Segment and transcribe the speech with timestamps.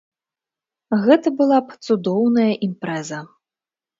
[1.03, 3.19] Гэта была б цудоўная імпрэза!